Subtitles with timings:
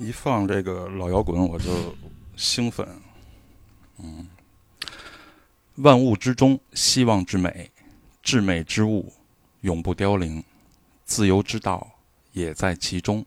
[0.00, 1.94] 一放这个老摇滚，我就
[2.36, 2.86] 兴奋。
[3.98, 4.28] 嗯，
[5.76, 7.68] 万物之中，希望之美，
[8.22, 9.12] 至美之物，
[9.62, 10.44] 永不凋零，
[11.04, 11.84] 自由之道
[12.32, 13.26] 也在其中。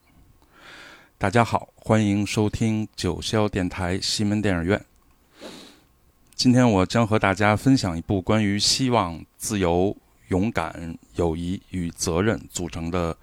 [1.18, 4.86] 大家好，欢迎收听九霄电台西门电影院。
[6.34, 9.96] 今天我将和大家分享一部关于希望、自由、
[10.30, 13.18] 勇敢、友谊与责任组成的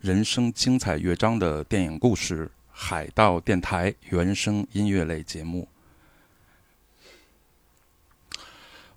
[0.00, 2.50] 人生精彩乐章的电影故事——
[2.80, 5.66] 海盗电台原声音乐类节目。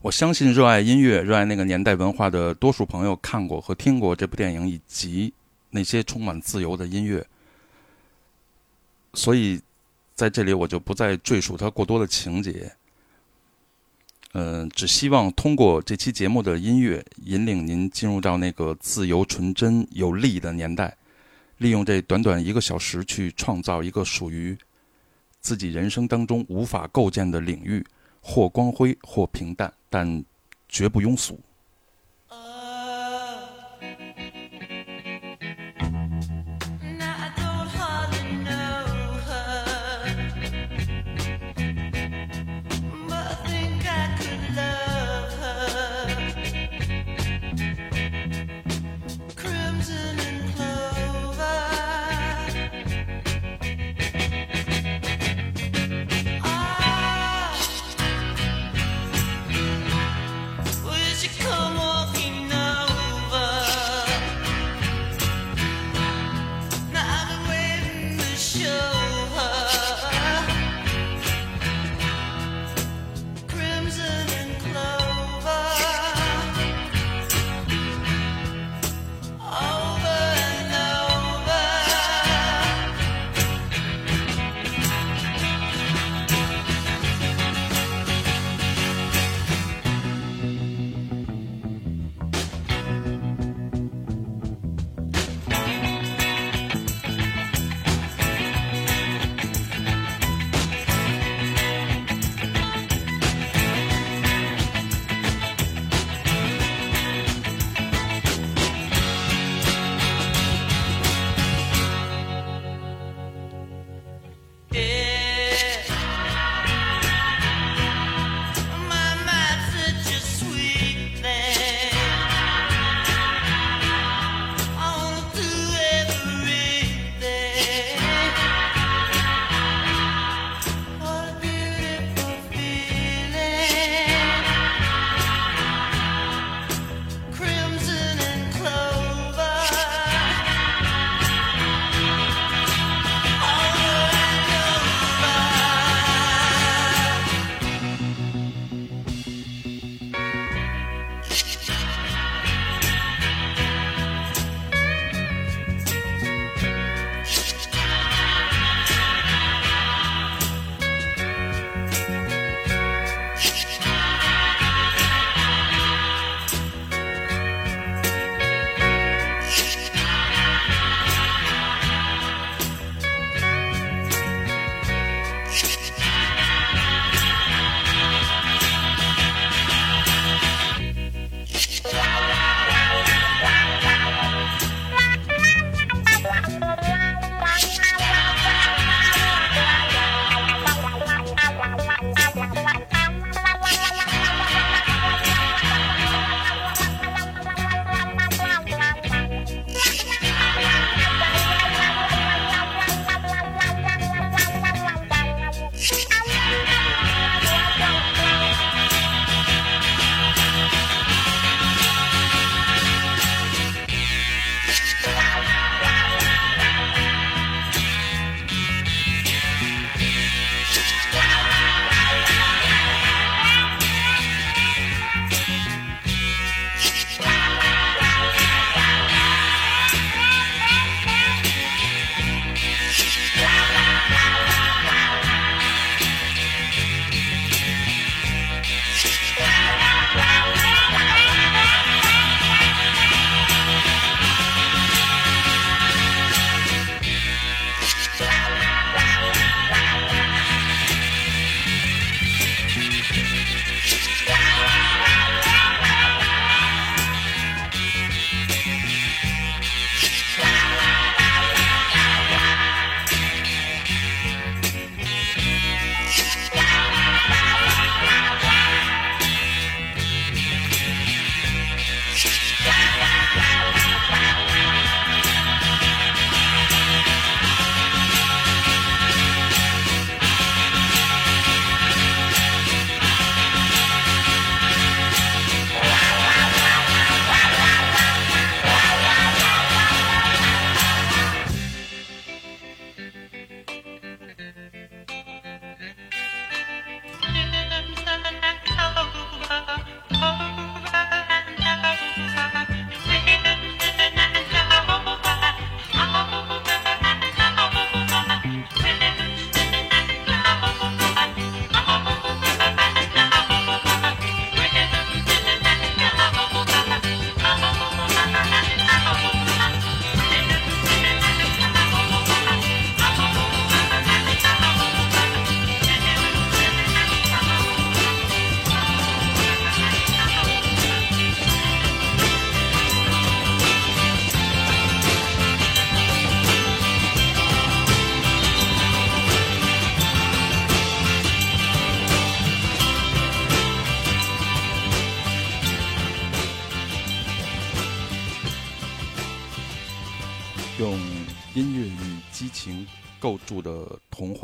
[0.02, 5.34] 我相信热爱音乐、热爱那个年代文化的多数朋友看过和听过这部电影，以及
[5.72, 7.26] 那些充满自由的音乐。
[9.16, 9.60] 所以，
[10.14, 12.72] 在这里我就不再赘述它过多的情节。
[14.34, 20.96] 嗯、只希望通过这期节目的音乐，引领您进入到那个自由、纯真、有力的年代，
[21.62, 24.58] 利用这短短一个小时去创造一个属于
[25.42, 27.86] 自己人生当中无法构建的领域，
[28.20, 30.26] 或光辉，或平淡，但
[30.68, 31.40] 绝不庸俗。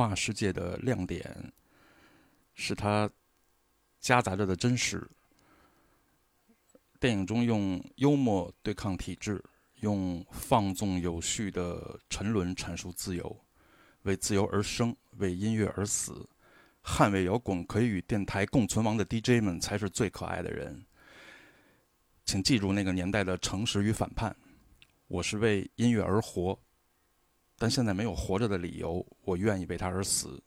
[0.08, 1.52] 童话世界的亮点，
[2.56, 3.10] 是它
[4.00, 5.06] 夹杂着的真实。
[6.98, 9.44] 电影中用幽默对抗体制，
[9.82, 13.38] 用放纵有序的沉沦阐述自由，
[14.04, 16.26] 为自由而生，为音乐而死。
[16.82, 20.86] 捍卫摇滚可以与电台共存亡的 DJ 们才是最可爱的人。
[22.24, 24.34] 请记住那个年代的诚实与反叛。
[25.08, 26.58] 我是为音乐而活，
[27.58, 30.42] 但现在没有活着的理由，我愿意为它而死。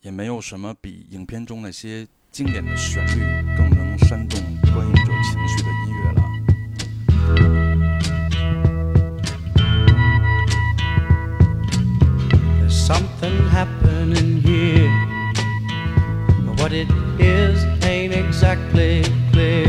[0.00, 3.20] 也没有什么比影片中那些经典的旋律
[3.56, 4.40] 更能煽动
[4.72, 6.22] 观影者情绪的音乐了。
[12.68, 14.90] Something happening here.
[16.46, 19.66] But what it is ain't exactly clear.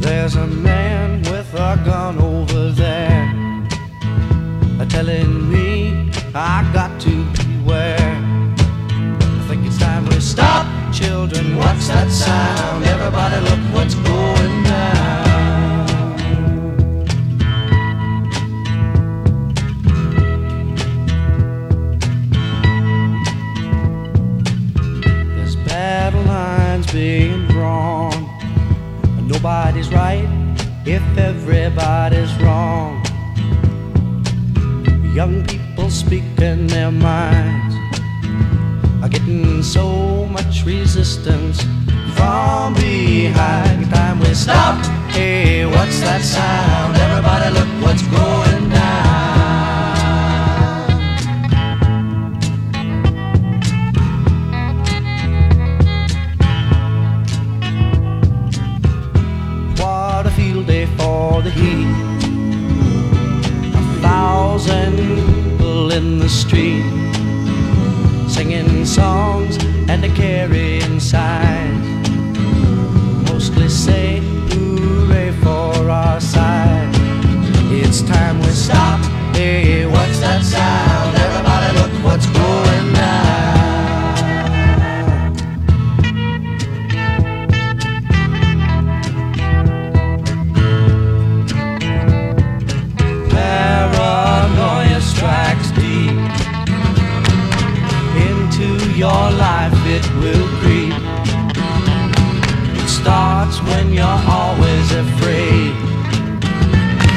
[0.00, 2.49] There's a man with a gun over
[4.90, 7.96] telling me I got to beware.
[7.98, 11.56] I think it's time we stop, children.
[11.56, 12.84] What's that sound?
[12.84, 15.16] Everybody, look what's going down.
[25.36, 28.10] There's battle lines being drawn.
[29.28, 30.28] Nobody's right
[30.84, 32.99] if everybody's wrong.
[35.14, 37.74] Young people speaking their minds
[39.02, 41.62] are getting so much resistance
[42.14, 43.90] from behind.
[43.90, 44.78] Time we stop.
[45.10, 46.96] Hey, what's that sound?
[46.96, 48.89] Everybody, look what's going down.
[66.00, 66.82] In the street
[68.26, 69.58] singing songs
[69.90, 72.08] and a carrying signs.
[73.28, 76.88] Mostly say hooray for our side.
[77.82, 79.00] It's time we stop.
[79.36, 81.09] Hey, what's that sound?
[100.00, 100.94] It will creep.
[102.80, 105.72] It starts when you're always afraid.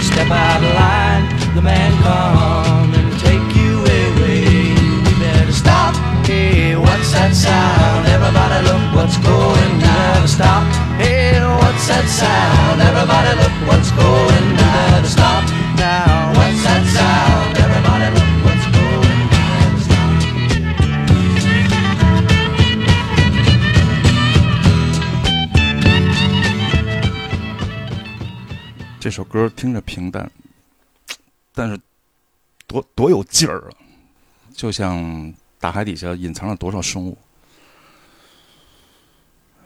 [0.09, 2.62] Step out of line, the man come
[29.33, 30.31] 歌听着平淡，
[31.55, 31.75] 但是
[32.67, 33.73] 多多有劲儿啊！
[34.53, 37.17] 就像大海底下隐藏了多少生物。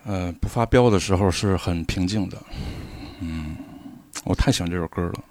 [0.06, 2.42] 呃，不发飙的时候是很平静的。
[3.20, 3.58] 嗯，
[4.24, 5.24] 我太喜欢这首歌了。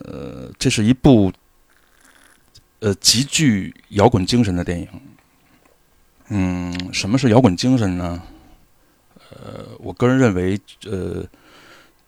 [0.00, 1.32] 呃，这是一部
[2.80, 4.88] 呃极具摇滚精神的电影。
[6.26, 8.20] 嗯，什么是摇滚精神呢？
[9.30, 11.24] 呃，我个人认为，呃。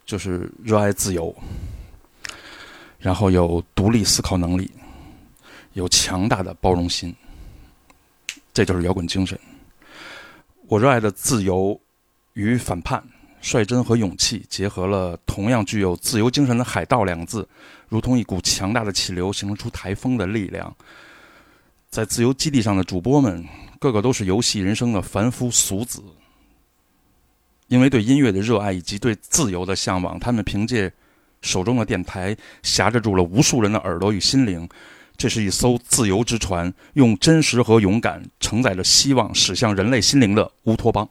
[0.04, 1.34] 就是热爱自由，
[2.98, 4.70] 然后有独立思考能力，
[5.72, 7.14] 有强大的包容心，
[8.52, 9.38] 这就是摇滚精神。
[10.68, 11.78] 我热爱的自由
[12.34, 13.02] 与反叛、
[13.40, 17.46] 率真和勇气，结合了同样具有自由精神的“海盗”两个字，
[17.88, 20.74] 如同一股强大的气流，形成出台风的力量。
[21.90, 23.44] 在自由基地上的主播们，
[23.78, 26.02] 个个都是游戏人生的凡夫俗子。
[27.72, 30.92] 因为对音乐的热爱以及对自由的向往，他们凭借
[31.40, 34.68] 手中的电台，挟制住了无数人的耳朵与心灵。
[35.16, 41.08] 这是一艘自由之船，用真实和勇敢承载着希望，驶向人类心灵的乌托邦。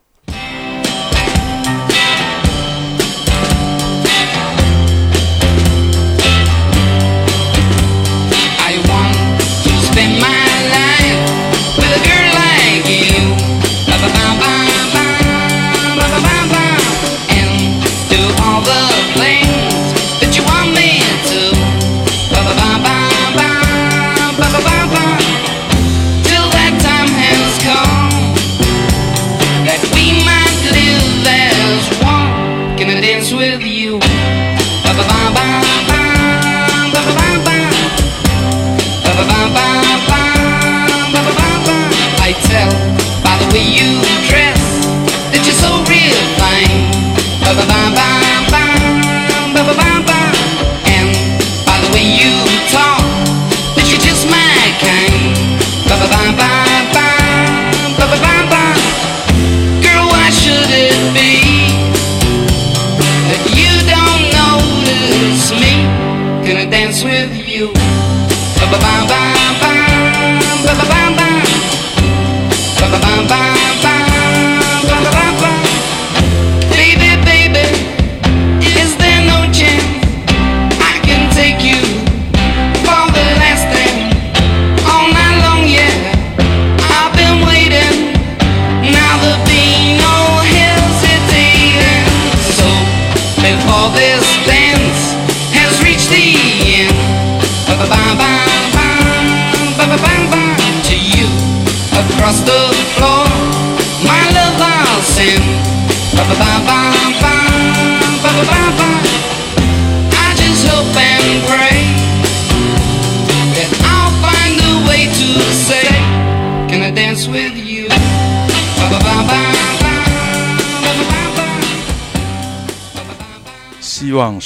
[47.51, 48.30] Bye bye ba.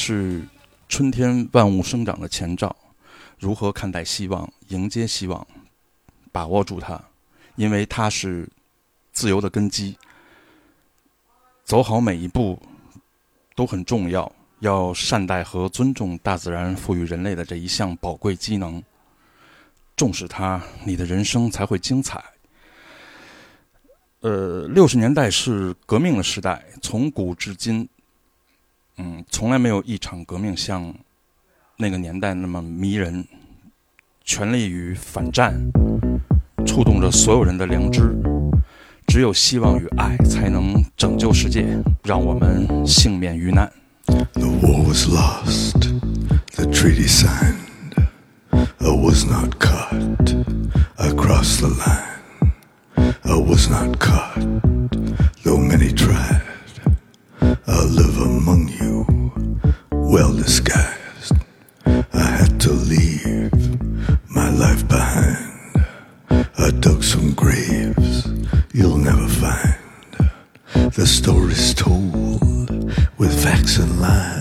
[0.08, 0.48] 是
[0.88, 2.76] 春天万物生长的前兆。
[3.40, 4.48] 如何看待希望？
[4.68, 5.48] 迎接希望，
[6.32, 7.04] 把握住它，
[7.56, 8.48] 因为它是
[9.12, 9.98] 自由的根基。
[11.64, 12.62] 走好每一步
[13.56, 18.84] 都很重要，要善待和尊重大自然赋予人类的这一项宝贵机能，
[19.96, 22.24] 重视它，你的人生才会精彩。
[24.20, 27.90] 呃，六十年代是革命的时代，从古至今，
[28.98, 30.94] 嗯，从来没有一场革命像
[31.78, 33.26] 那个年代那么迷人。
[34.28, 35.54] 权力与反战，
[36.66, 38.12] 触动着所有人的良知。
[39.06, 41.64] 只有希望与爱，才能拯救世界，
[42.04, 43.72] 让我们幸免于难。
[44.08, 45.78] The war was lost,
[46.56, 47.60] the treaty signed,
[48.50, 50.34] I was not caught.
[50.96, 52.52] I crossed the line,
[53.22, 54.42] I was not cut,
[55.44, 56.55] though many tried.
[57.68, 59.06] I live among you,
[59.92, 61.34] well disguised.
[61.86, 63.52] I had to leave
[64.30, 65.86] my life behind.
[66.30, 68.28] I dug some graves
[68.72, 70.92] you'll never find.
[70.94, 74.35] The story's told with facts and lies.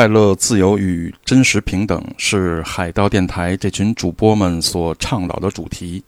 [0.00, 6.02] 快乐自由与真实平等是海盗电台这群主播们所倡导的主题。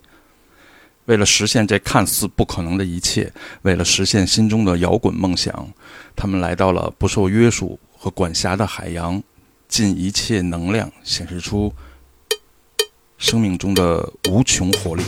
[1.04, 5.70] 为了实现这看似不可能的一切为了实现心中的摇滚梦想
[6.16, 9.22] 他们来到了不受约束和管辖的海洋
[9.68, 11.70] 尽一切能量显示出
[13.18, 15.02] 生命中的无穷活力。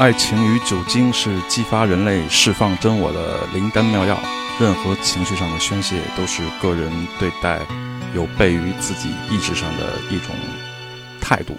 [0.00, 4.18] 爱情与酒精是激发人类释放真我的灵丹妙药。
[4.60, 7.60] 任何情绪上的宣泄都是个人对待
[8.14, 10.34] 有悖于自己意志上的一种
[11.20, 11.54] 态度，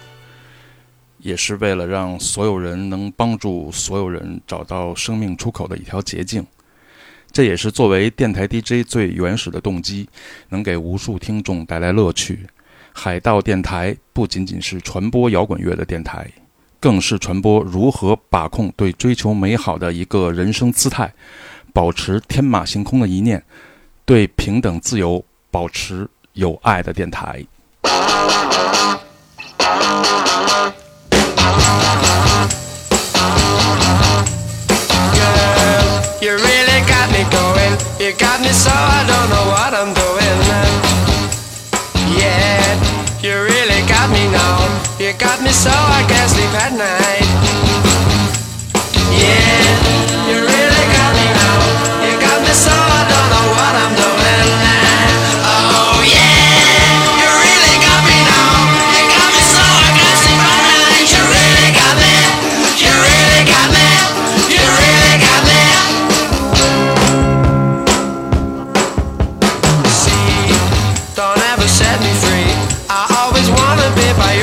[1.18, 6.44] 也是为了让所有人能帮助所有人找到生命出口的一条捷径。
[7.30, 10.08] 这也是作为电台 DJ 最原始的动机，
[10.48, 12.46] 能给无数听众带来乐趣。
[13.02, 16.30] 海盗电台不仅仅是传播摇滚乐的电台，
[16.78, 21.10] 更是传播如何把控对追求美好的一个人生姿态，
[21.72, 23.42] 保持天马行空的一念，
[24.04, 27.42] 对平等自由保持有爱的电台。
[37.98, 40.20] You got me so I don't know what I'm doing.
[42.18, 42.89] Yeah.
[43.22, 44.56] You really got me now.
[44.98, 47.28] You got me so I can't sleep at night.
[49.12, 49.89] Yeah,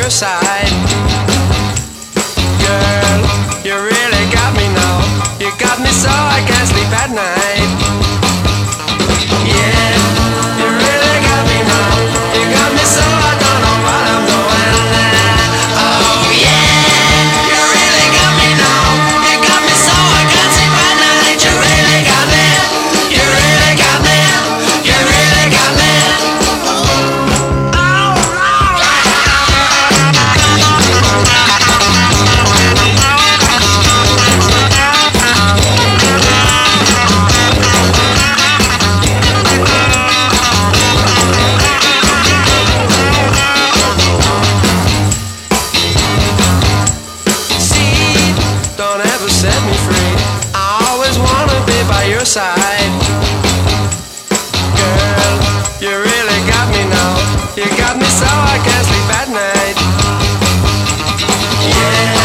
[0.09, 0.46] side.
[49.13, 50.13] Ever set me free.
[50.53, 52.91] I always wanna be by your side.
[54.79, 55.33] Girl,
[55.79, 57.13] you really got me now.
[57.55, 59.77] You got me so I can't sleep at night.
[61.77, 62.16] Yeah,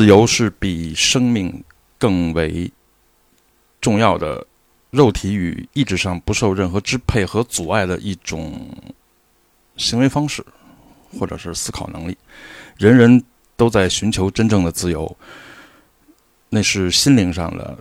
[0.00, 1.62] 自由是比生命
[1.98, 2.72] 更为
[3.82, 4.46] 重要的，
[4.88, 8.66] 肉体与意志上不受任何支配和阻碍的一种
[9.76, 10.42] 行为方式，
[11.18, 12.16] 或者是思考能力。
[12.78, 13.22] 人人
[13.58, 15.14] 都在寻求真正的自由，
[16.48, 17.78] 那是心灵上的，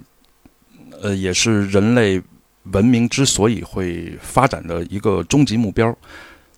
[1.01, 2.21] 呃，也是人类
[2.63, 5.97] 文明之所以会发展的一个终极目标。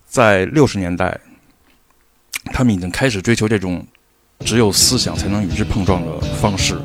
[0.06, 1.20] 在六十年代，
[2.46, 3.86] 他们已经开始追求这种
[4.44, 6.78] 只有思想才能与之碰撞的方式，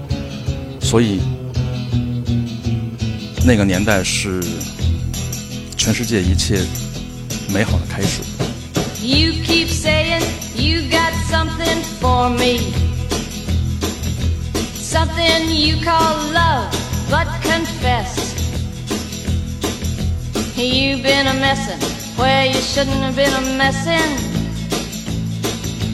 [0.79, 1.19] 所以
[3.45, 4.41] 那个年代是
[5.75, 6.59] 全世界一切
[7.49, 8.21] 美好的开始。
[9.01, 10.23] You keep saying
[10.55, 12.59] you got something for me.
[14.79, 16.69] Something you call love,
[17.09, 18.35] but confess.
[20.55, 21.79] You've been a messin'
[22.17, 24.46] where you shouldn't have been a messin'.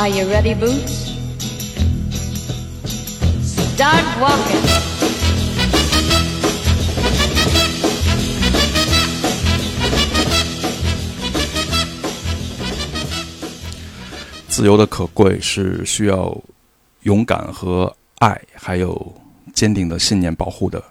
[0.00, 1.12] Are you ready, Boots?
[3.44, 4.64] Start walking.
[14.48, 16.34] 自由的可贵是需要
[17.02, 19.14] 勇敢和爱，还有
[19.52, 20.82] 坚定的信念保护的。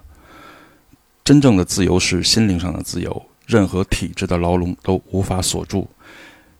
[1.24, 5.90] 真正的自由是心灵上的自由，任何体制的牢笼都无法锁住。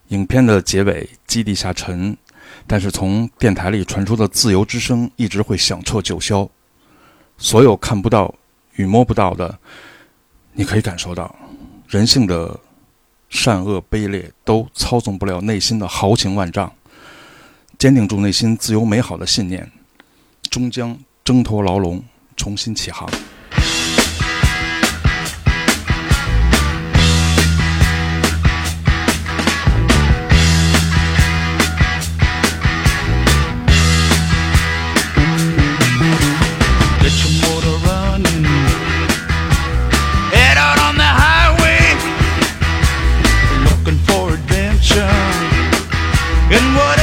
[0.09, 2.17] 影片的结尾基地下沉，
[2.67, 6.47] 但是从电台里传出的自由之声一直会响彻九霄。
[7.37, 8.33] 所有看不到
[8.75, 9.57] 与摸不到的，
[10.53, 11.35] 你可以感受到
[11.87, 12.59] 人性的
[13.29, 16.71] 善恶卑劣都操纵不了内心的豪情万丈。
[17.79, 19.71] 坚定住内心自由美好的信念，
[20.51, 22.03] 终将挣脱牢笼，
[22.37, 23.09] 重新起航。
[44.89, 44.97] Um,
[46.51, 47.00] and what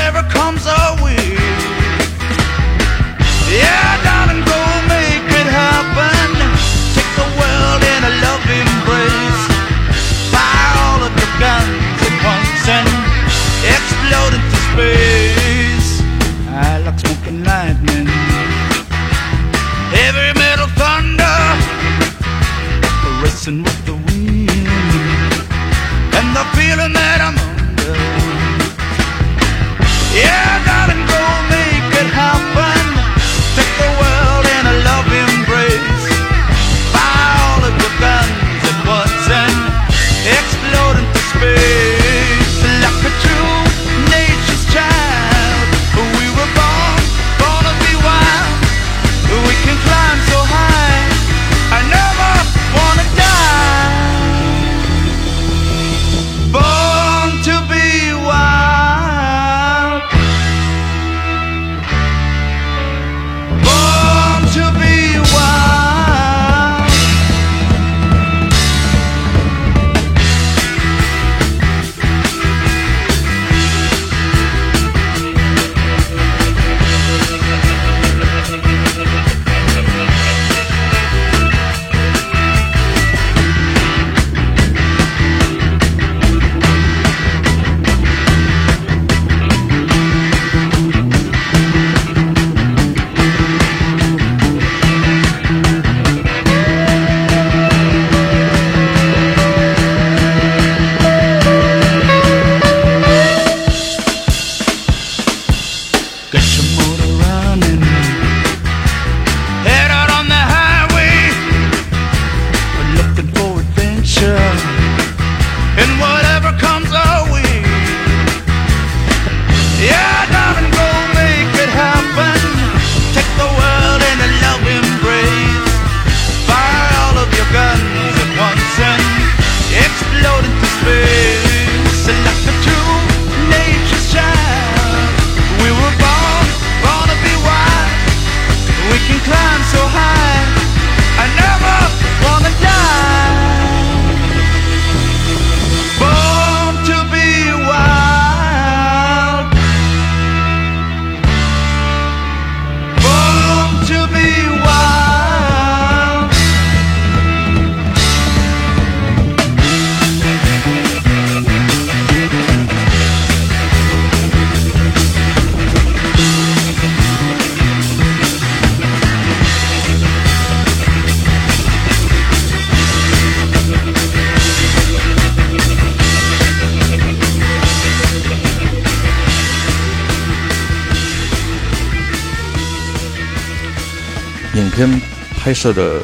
[185.61, 186.01] 摄的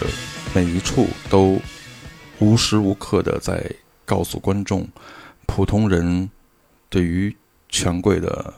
[0.53, 1.61] 每一处都
[2.41, 3.65] 无时无刻的在
[4.05, 4.85] 告诉观众
[5.47, 6.29] 普通人
[6.89, 7.35] 对于
[7.69, 8.53] 权贵的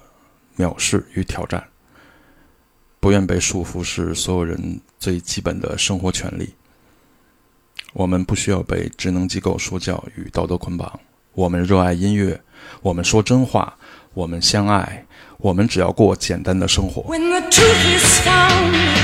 [0.57, 1.62] 藐视与挑战。
[2.99, 6.55] 不愿被束缚是所有人最基本的生活权利。
[7.92, 10.99] 我们不需要被职能机构说教与道德捆绑。
[11.34, 12.40] 我们热爱音乐，
[12.80, 13.76] 我们说真话，
[14.14, 15.05] 我们相爱，
[15.36, 17.03] 我们只要过简单的生活。
[17.03, 18.95] When the truth is found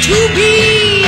[0.00, 1.03] to be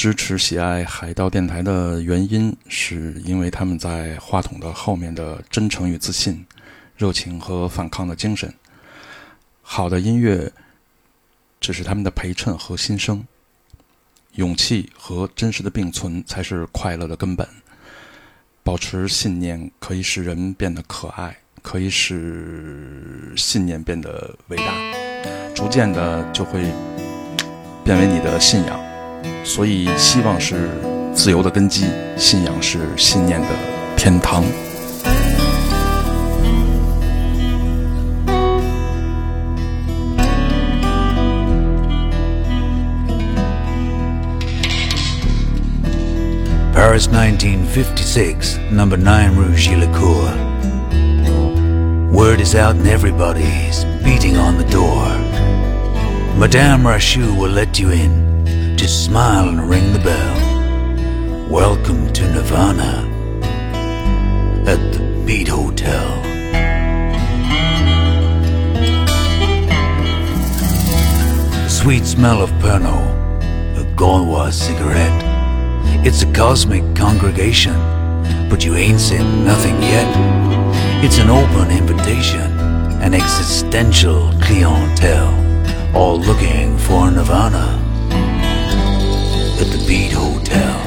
[0.00, 6.42] 支持喜爱海盗电台的原因，是因为他们在话筒的后面的真诚与自信、
[6.96, 8.50] 热情和反抗的精神。
[9.60, 10.50] 好的音乐
[11.60, 13.22] 只是他们的陪衬和心声，
[14.36, 17.46] 勇气和真实的并存才是快乐的根本。
[18.62, 26.62] 保持信念可以使人变得可爱，可以使信念变得伟大，逐渐的就会
[27.84, 28.89] 变为你的信仰。
[29.43, 30.69] 所以，希望是
[31.13, 31.85] 自由的根基，
[32.17, 33.47] 信仰是信念的
[33.95, 34.43] 天堂。
[46.73, 50.35] Paris 1956, number 9 Rue Gillicourt.
[52.11, 55.07] Word is out and everybody's beating on the door.
[56.37, 58.28] Madame Rachou will let you in.
[58.90, 61.48] Smile and ring the bell.
[61.48, 63.06] Welcome to Nirvana
[64.66, 66.20] at the Beat Hotel.
[71.52, 73.44] The Sweet smell of Pernod,
[73.78, 75.22] a Gaulois cigarette.
[76.04, 77.76] It's a cosmic congregation,
[78.48, 81.04] but you ain't seen nothing yet.
[81.04, 82.58] It's an open invitation,
[83.00, 85.32] an existential clientele,
[85.96, 87.79] all looking for nirvana
[89.98, 90.78] Hotel.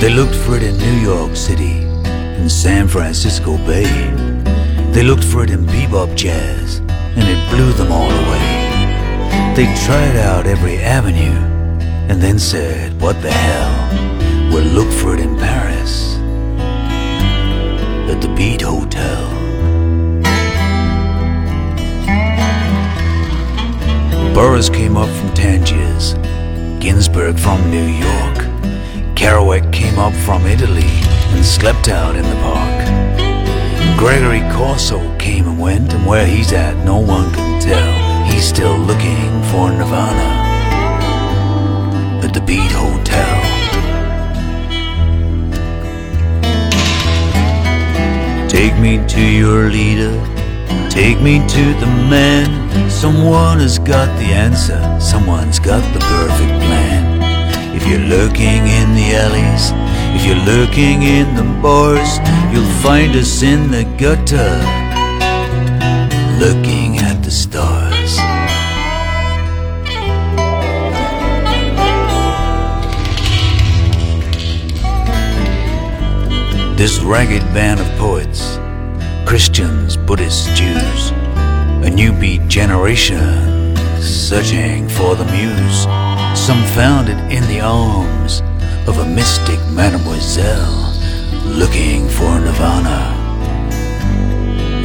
[0.00, 1.82] They looked for it in New York City
[2.40, 3.90] in San Francisco Bay.
[4.92, 9.54] They looked for it in bebop jazz, and it blew them all away.
[9.56, 11.38] They tried out every avenue,
[12.08, 14.52] and then said, What the hell?
[14.52, 16.16] We'll look for it in Paris,
[18.08, 19.35] at the Beat Hotel.
[24.36, 26.12] Burroughs came up from Tangiers,
[26.78, 28.36] Ginsberg from New York,
[29.16, 30.90] Kerouac came up from Italy
[31.32, 33.98] and slept out in the park.
[33.98, 38.24] Gregory Corso came and went, and where he's at, no one can tell.
[38.30, 40.28] He's still looking for Nirvana
[42.22, 43.40] at the Beat Hotel.
[48.50, 50.12] Take me to your leader,
[50.96, 52.48] take me to the man.
[52.88, 57.02] Someone has got the answer, someone's got the perfect plan.
[57.76, 59.64] If you're lurking in the alleys,
[60.16, 62.12] if you're lurking in the bars,
[62.50, 64.52] you'll find us in the gutter,
[66.42, 68.16] looking at the stars.
[76.78, 78.58] This ragged band of poets,
[79.26, 81.10] Christians, Buddhists, Jews,
[81.84, 85.82] a new beat generation searching for the muse.
[86.38, 88.40] Some found it in the arms
[88.86, 90.94] of a mystic mademoiselle
[91.44, 93.12] looking for nirvana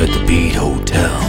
[0.01, 1.19] at the Beat Hotel.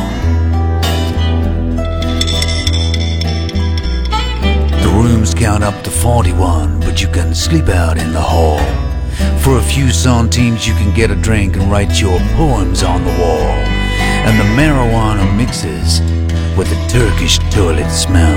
[4.80, 8.81] The rooms count up to 41, but you can sleep out in the hall.
[9.42, 13.10] For a few centimes, you can get a drink and write your poems on the
[13.20, 13.50] wall.
[14.26, 16.00] And the marijuana mixes
[16.56, 18.36] with the Turkish toilet smell.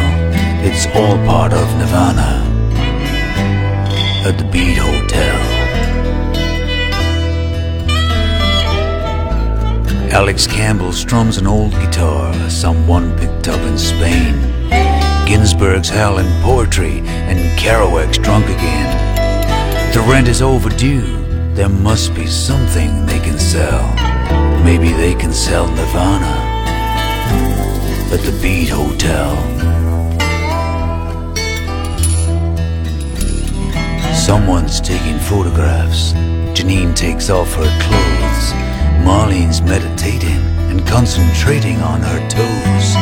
[0.66, 2.44] It's all part of Nirvana
[4.26, 5.56] at the Beat Hotel.
[10.12, 14.34] Alex Campbell strums an old guitar, someone picked up in Spain.
[15.28, 19.15] Ginsberg's howling poetry, and Kerouac's drunk again.
[19.96, 21.24] The rent is overdue.
[21.54, 23.88] There must be something they can sell.
[24.62, 26.36] Maybe they can sell Nirvana
[28.12, 29.34] at the Beat Hotel.
[34.14, 36.12] Someone's taking photographs.
[36.52, 38.52] Janine takes off her clothes.
[39.08, 42.96] Marlene's meditating and concentrating on her toes.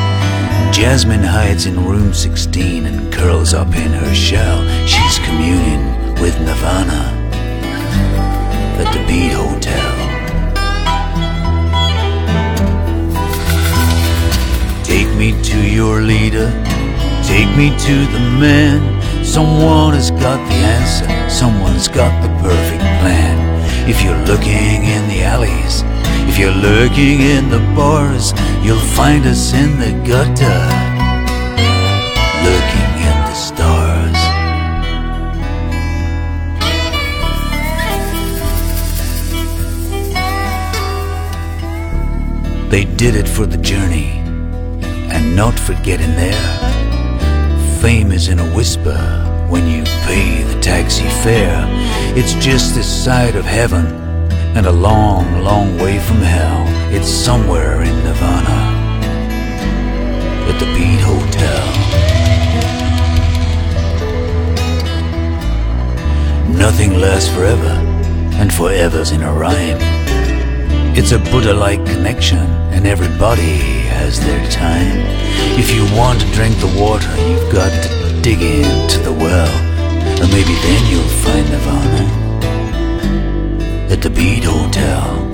[0.71, 4.61] Jasmine hides in room 16 and curls up in her shell.
[4.85, 5.92] She's communing
[6.23, 7.03] with Nirvana
[8.79, 9.91] at the Beat Hotel.
[14.85, 16.47] Take me to your leader,
[17.23, 18.79] take me to the man.
[19.25, 23.35] Someone has got the answer, someone's got the perfect plan.
[23.89, 25.83] If you're looking in the alleys,
[26.29, 28.31] if you're lurking in the bars,
[28.63, 30.92] you'll find us in the gutter,
[42.73, 44.07] They did it for the journey
[45.13, 47.79] and not for getting there.
[47.79, 48.97] Fame is in a whisper
[49.47, 51.67] when you pay the taxi fare.
[52.17, 53.85] It's just this side of heaven
[54.57, 56.63] and a long, long way from hell.
[56.91, 58.59] It's somewhere in Nirvana
[60.49, 61.63] at the Beat Hotel.
[66.57, 67.75] Nothing lasts forever,
[68.41, 70.02] and forever's in a rhyme.
[70.95, 72.37] It's a Buddha like connection,
[72.71, 73.57] and everybody
[73.89, 74.99] has their time.
[75.57, 79.49] If you want to drink the water, you've got to dig into the well,
[80.21, 82.05] and maybe then you'll find Nirvana
[83.91, 85.31] at the Beat Hotel.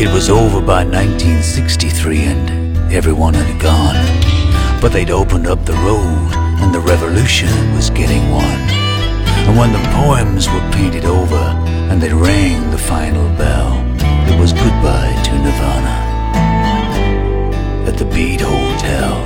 [0.00, 4.80] It was over by 1963, and everyone had gone.
[4.80, 8.77] But they'd opened up the road, and the revolution was getting won.
[9.48, 11.42] And when the poems were painted over
[11.90, 13.82] and they rang the final bell,
[14.30, 15.96] it was goodbye to Nirvana
[17.88, 19.24] at the Beat Hotel.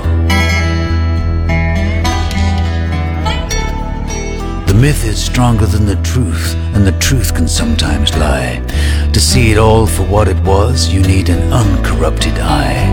[4.65, 8.63] The myth is stronger than the truth, and the truth can sometimes lie.
[9.11, 12.87] To see it all for what it was, you need an uncorrupted eye.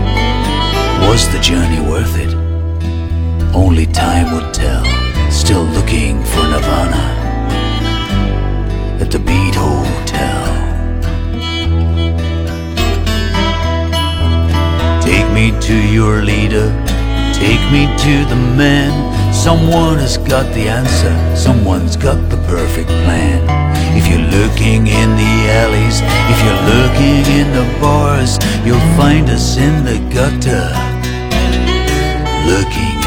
[1.07, 2.35] Was the journey worth it?
[3.55, 4.90] Only time would tell.
[5.51, 7.03] Still looking for Nirvana
[9.01, 10.45] at the Beat Hotel.
[15.01, 16.71] Take me to your leader,
[17.33, 18.93] take me to the man.
[19.33, 23.43] Someone has got the answer, someone's got the perfect plan.
[23.97, 25.99] If you're looking in the alleys,
[26.31, 30.71] if you're looking in the bars, you'll find us in the gutter,
[32.47, 33.00] looking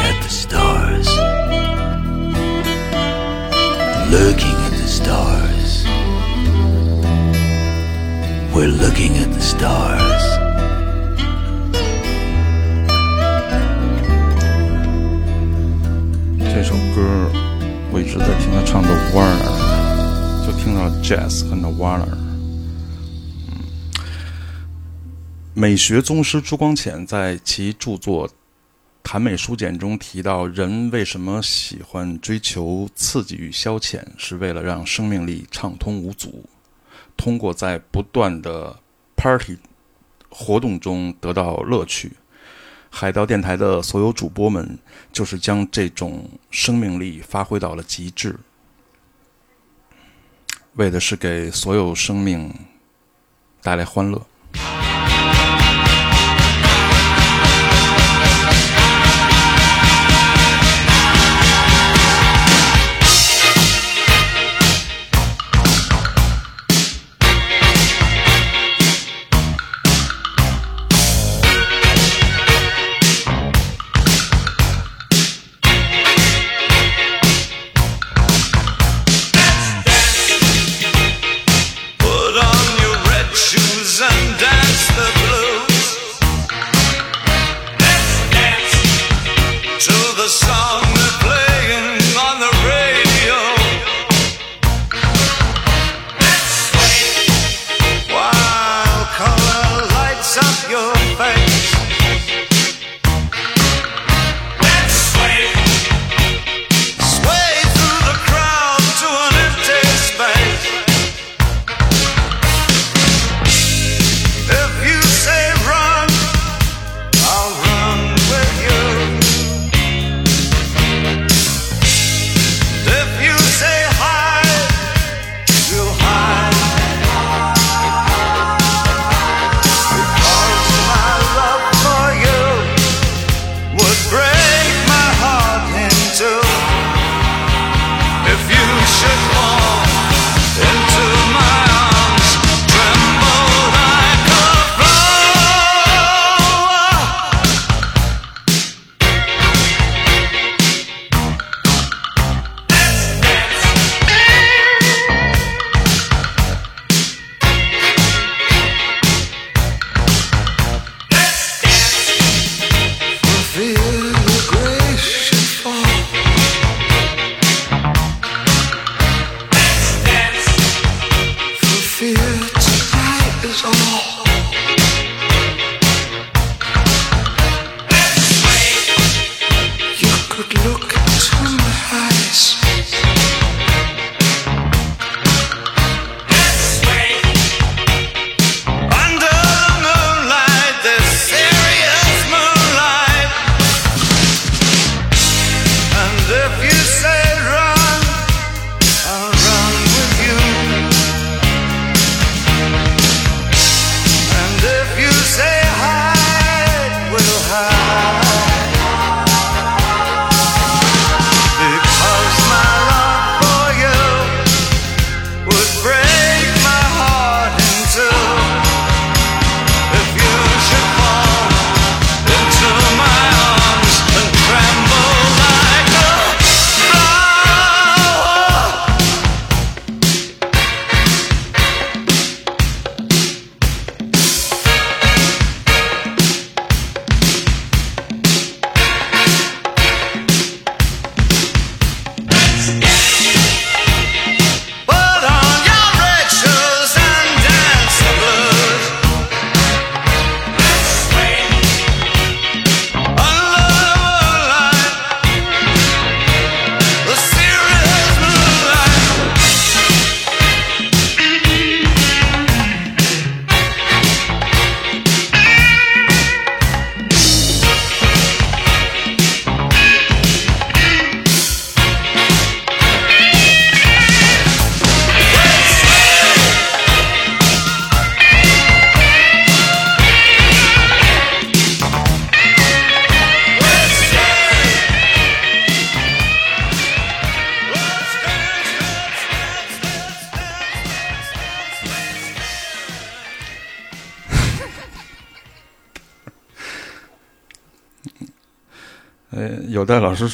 [4.15, 5.85] Looking at the stars.
[8.55, 10.23] We're looking at the stars.
[16.39, 17.29] 这首歌
[17.91, 22.17] 我一直在听他唱的 Warner，就听到 Jazz 和那 Warner。
[23.49, 23.65] 嗯，
[25.55, 28.29] 美学宗师朱光潜在其著作
[29.05, 36.49] 《谈美书简》中提到，人为什么喜欢追求刺激与消遣，是为了让生命力畅通无阻，
[37.15, 38.81] 通过在不断的
[39.15, 39.59] party
[40.31, 42.13] 活动中得到乐趣。
[42.89, 44.79] 海盗电台的所有主播们，
[45.13, 48.37] 就是将这种生命力发挥到了极致，
[50.77, 52.53] 为的是给所有生命
[53.61, 54.27] 带来欢乐。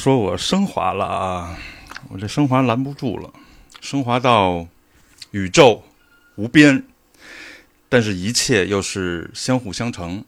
[0.01, 1.55] 说我升华了啊，
[2.09, 3.31] 我这升华拦不住了，
[3.81, 4.65] 升华到
[5.29, 5.83] 宇宙
[6.37, 6.83] 无边，
[7.87, 10.25] 但是一切又是相互相成。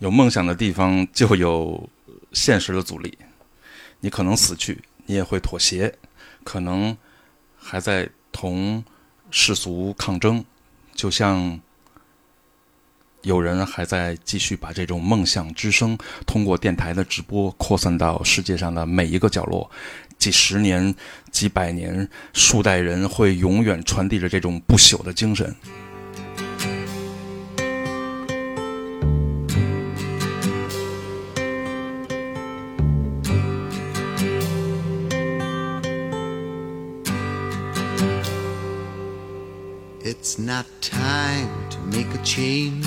[0.00, 1.88] 有梦想的地方就有
[2.30, 3.16] 现实的阻力，
[4.00, 5.94] 你可能死去，你也会妥协，
[6.44, 6.94] 可能
[7.56, 8.84] 还在同
[9.30, 10.44] 世俗抗争，
[10.94, 11.58] 就像。
[13.26, 15.98] 有人还在继续把这种梦想之声
[16.28, 19.68] 通过电台的直播扩散到世界上的每一个角落，
[20.16, 20.94] 几十年、
[21.32, 25.52] 几百年、数代人会永远传递着这种不朽的精神。
[40.04, 42.86] It's not time to make a change.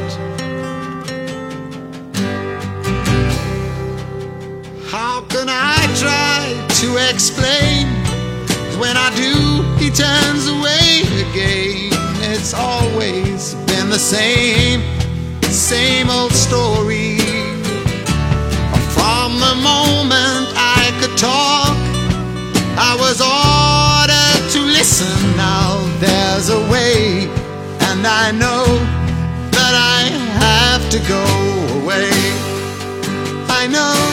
[5.03, 6.45] How can I try
[6.81, 7.87] to explain?
[8.79, 9.33] When I do,
[9.81, 11.89] he turns away again.
[12.29, 14.83] It's always been the same,
[15.41, 17.17] same old story.
[18.93, 21.75] From the moment I could talk,
[22.77, 25.17] I was ordered to listen.
[25.35, 27.25] Now there's a way,
[27.89, 28.65] and I know
[29.57, 30.01] that I
[30.45, 31.25] have to go
[31.81, 32.11] away.
[33.49, 34.10] I know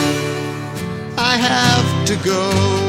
[1.39, 2.88] have to go.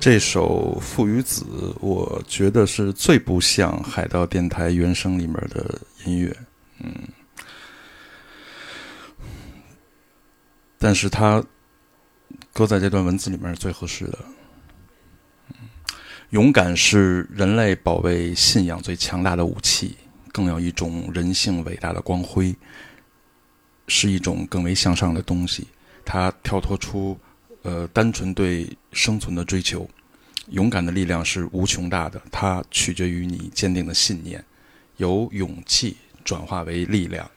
[0.00, 1.44] 这首《父与子》，
[1.78, 6.34] 我觉得是最不像海盗电台原声里面的音乐，
[6.78, 6.90] 嗯，
[10.78, 11.44] 但是它
[12.50, 14.18] 搁在这段文字里面是最合适的。
[16.30, 19.98] 勇敢是人类保卫信仰最强大的武器，
[20.32, 22.56] 更有一种人性伟大的光辉，
[23.86, 25.68] 是一种更为向上的东西。
[26.06, 27.18] 它跳脱出
[27.62, 29.88] 呃单纯对生存的追求。
[30.48, 34.44] 勇敢的力量是无穷大的，它取决于你坚定的信念，
[34.96, 37.30] 由勇气转化为力量。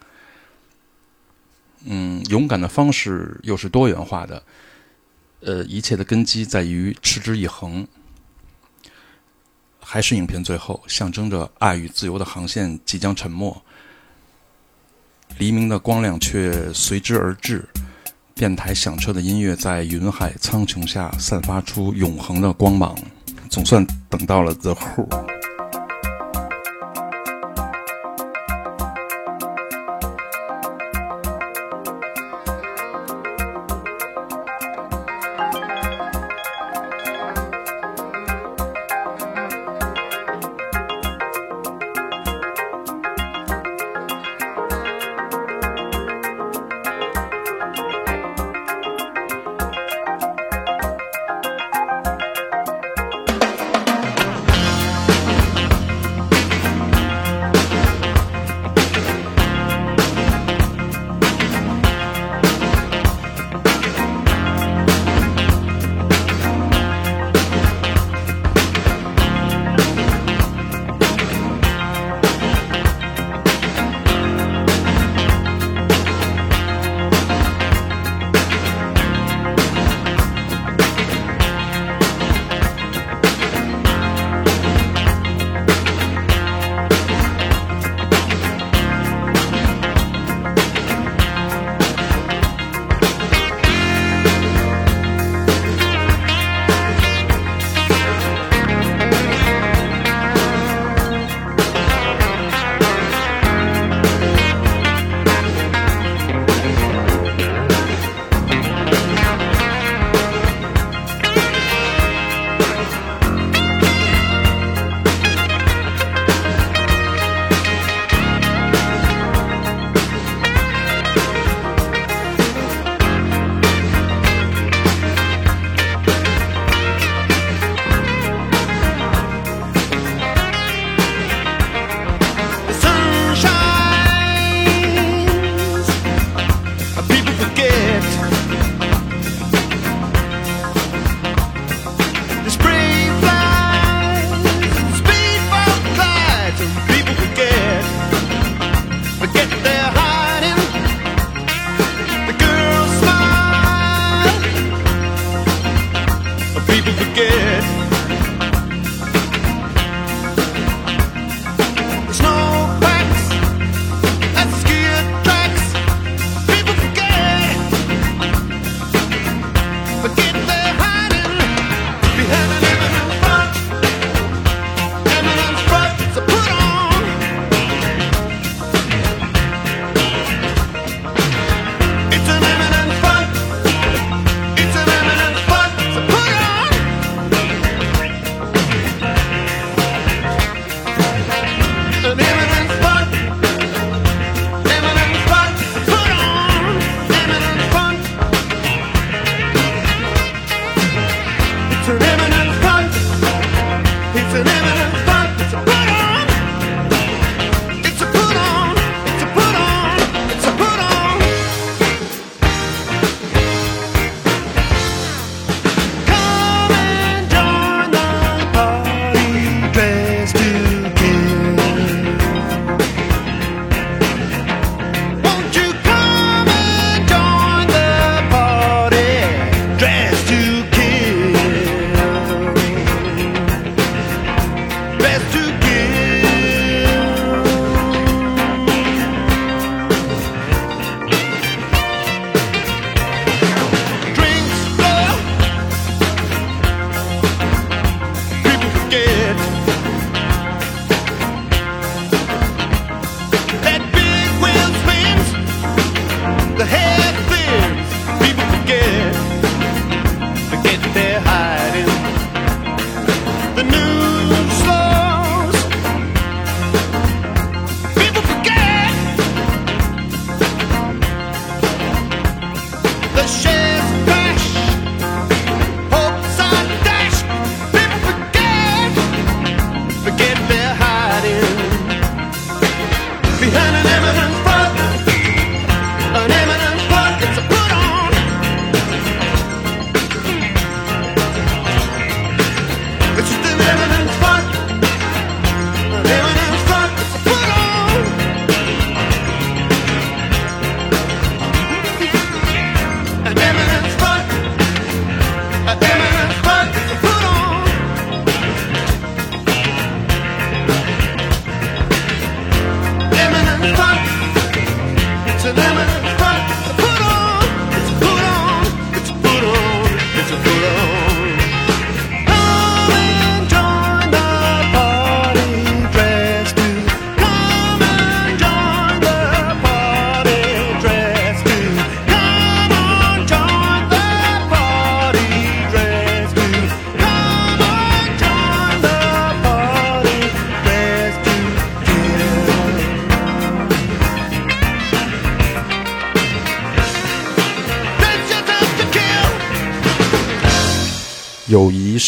[1.86, 4.44] 嗯，勇敢的方式又是多元化的，
[5.42, 7.86] 呃，一切的根基在于持之以恒。
[9.80, 13.62] 还是影片最后，象征着爱与自由的航线即将沉没。
[15.38, 17.68] 黎明的光亮却随之而至，
[18.36, 22.96] 电台响彻的音乐在云海苍穹下散发出永恒的光芒。
[23.50, 25.33] 总算等到了 The Who。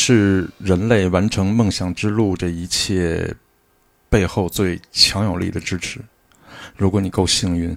[0.07, 3.35] 是人类完成梦想之路这一切
[4.07, 5.99] 背后最强有力的支持。
[6.77, 7.75] 如果你够幸运，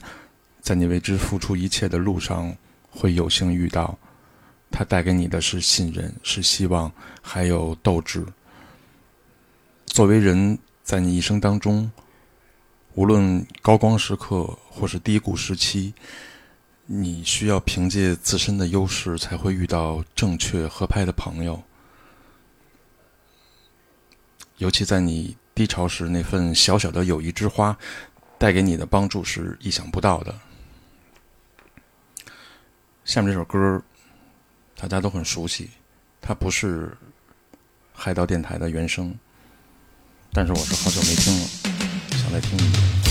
[0.61, 2.55] 在你为之付出一切的路上，
[2.91, 3.99] 会有幸遇到，
[4.71, 8.23] 它带给你的是信任，是希望，还有斗志。
[9.87, 11.91] 作为人，在你一生当中，
[12.93, 15.95] 无论高光时刻或是低谷时期，
[16.85, 21.63] 你需要凭借自身的优势，才会遇到正确合拍的朋友。
[24.59, 27.77] 尤其在你低潮时，那份小小的友谊之花，
[28.37, 30.35] 带给你的帮助是意想不到的。
[33.05, 33.83] 下面这首歌，
[34.77, 35.71] 大家都很熟悉，
[36.21, 36.97] 它不是
[37.93, 39.17] 海盗电台的原声，
[40.33, 41.47] 但是我是好久没听了，
[42.19, 43.08] 想再听一遍。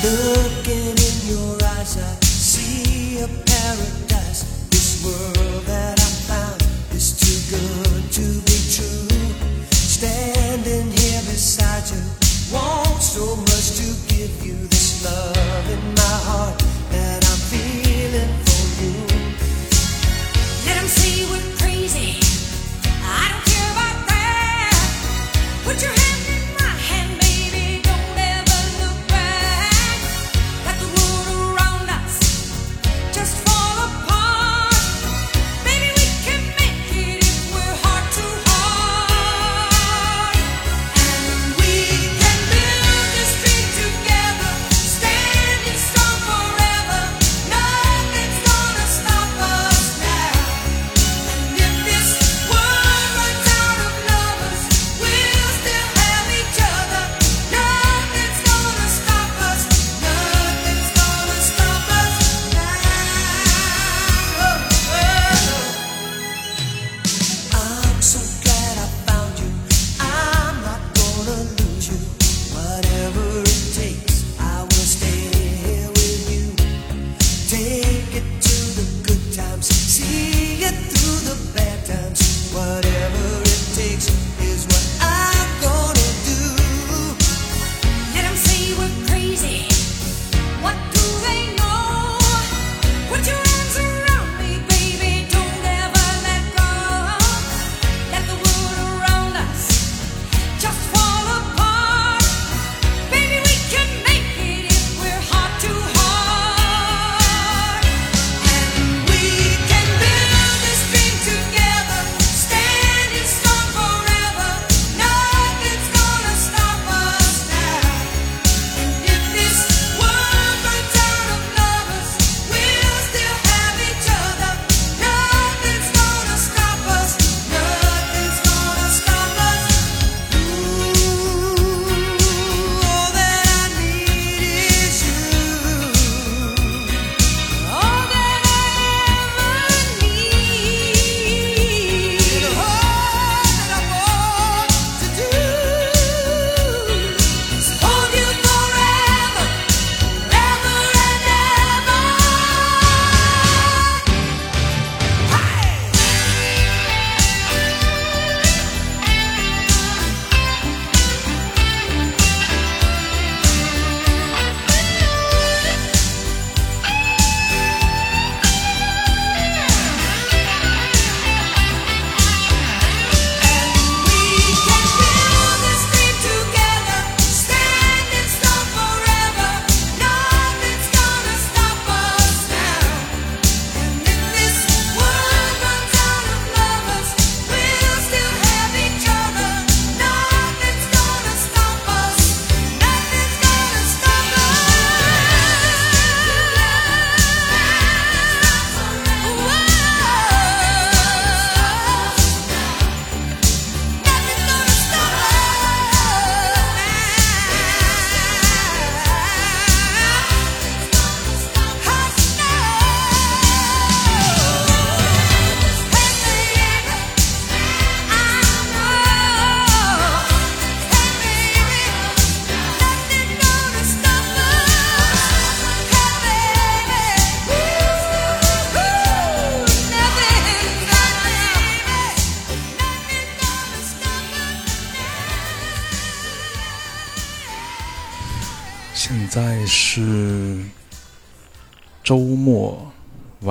[0.00, 4.44] Looking in your eyes, I see a paradise.
[4.70, 5.97] This world that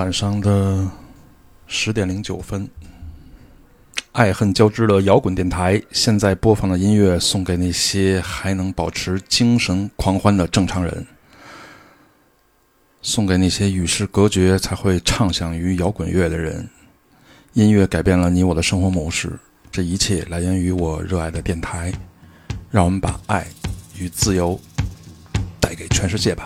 [0.08, 0.90] 晚上的
[1.66, 2.66] 十点零九分，
[4.14, 5.82] 爱恨交织的摇滚电台。
[5.92, 11.06] 现在播放的音乐送给那些还能保持精神狂欢的正常人，
[13.02, 16.70] 送给那些与世隔绝才会畅想于摇滚乐的人。
[17.52, 19.38] 音乐改变了你我的生活模式，
[19.70, 21.92] 这一切来源于我热爱的电台。
[22.72, 23.46] 让我们把爱
[24.00, 24.58] 与自由
[25.60, 26.46] 带给全世界吧。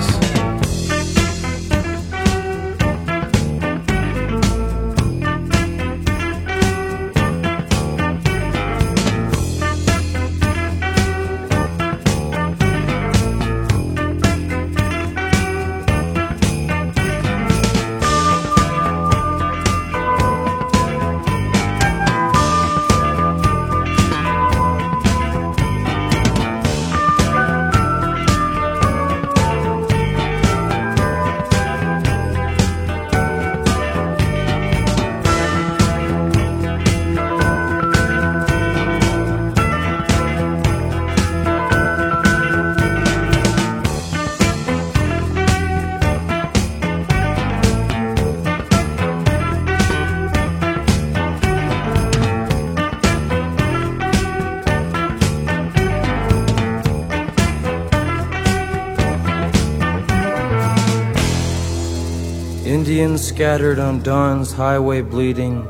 [62.81, 65.63] Indians scattered on dawn's highway bleeding,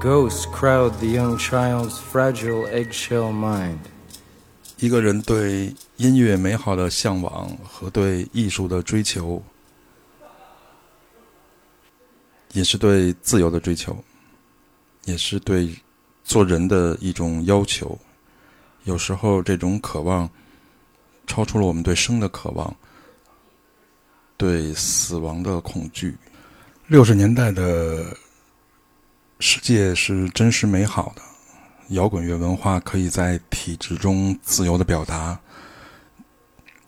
[0.00, 3.78] ghosts crowd the young child's fragile eggshell mind.
[4.78, 9.40] 一个人对音乐美好的向往和对艺术的追求，
[12.54, 13.96] 也是对自由的追求，
[15.04, 15.72] 也是对
[16.24, 17.96] 做人的一种要求。
[18.82, 20.28] 有时候，这种渴望
[21.24, 22.74] 超出了我们对生的渴望，
[24.36, 26.16] 对死亡的恐惧。
[26.88, 28.16] 六十年代的
[29.40, 31.20] 世界是真实美好的，
[31.88, 35.38] 摇滚乐文化可以在体制中自由的表达。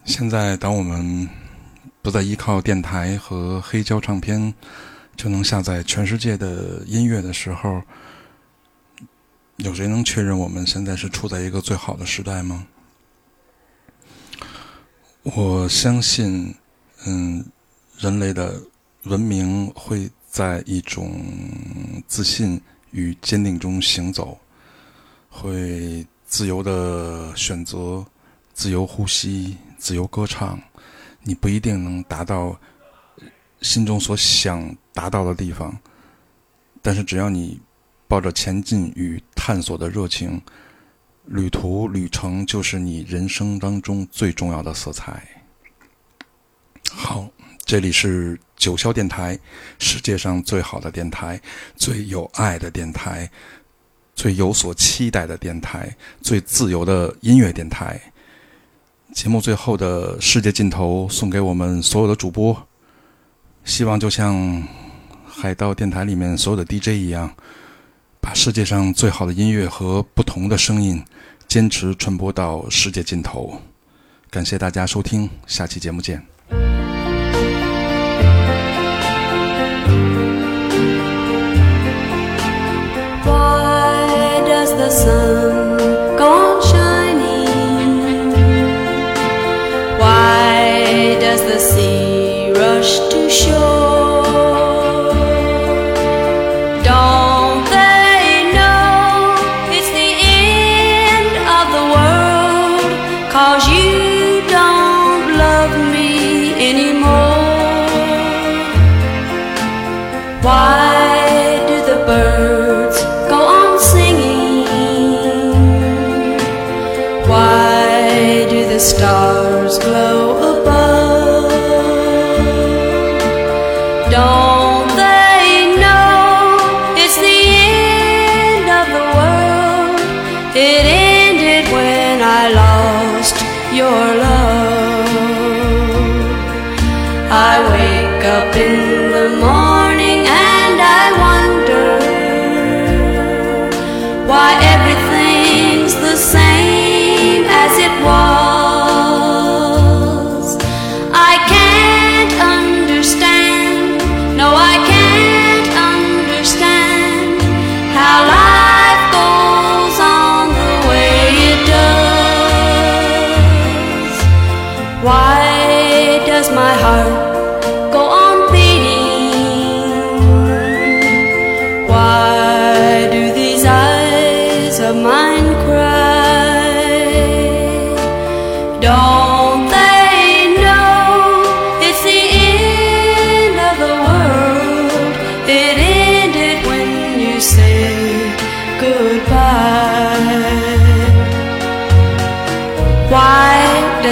[0.07, 1.29] 现在，当我们
[2.01, 4.55] 不再依靠电台和黑胶唱片
[5.17, 7.83] 就能下载全世界的音乐的时候，
[9.57, 12.67] 有谁能确认我们现在是处在一个最好的时代吗？
[15.25, 16.55] 我相信，
[17.05, 17.45] 嗯，
[17.99, 18.59] 人类的
[19.05, 21.21] 文明会在一种
[22.07, 22.61] 自信
[22.91, 24.39] 与坚定中行走，
[25.29, 28.05] 会自由的选择，
[28.53, 30.61] 自由呼吸，自由歌唱。
[31.23, 32.59] 你不一定能达到
[33.61, 35.77] 心中所想达到的地方，
[36.83, 37.61] 但是只要你
[38.07, 40.41] 抱着前进与探索的热情，
[41.25, 45.27] 旅途旅程就是你人生当中最重要的色彩。
[46.91, 47.29] 好，
[47.71, 49.39] 这里是九霄电台，
[49.79, 51.41] 世界上最好的电台，
[51.77, 53.31] 最有爱的电台，
[54.17, 58.01] 最有所期待的电台，最自由的音乐电台。
[59.15, 62.67] 节目最后的世界尽头送给我们所有的主播，
[63.65, 64.67] 希望就像
[65.25, 67.33] 海盗电台里面所有的 DJ 一样，
[68.21, 71.01] 把世界上最好的音乐和不同的声音
[71.47, 73.63] 坚持传播到世界尽头。
[74.29, 76.21] 感谢大家收听，下期节目见。